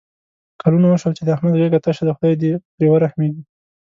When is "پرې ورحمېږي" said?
2.75-3.41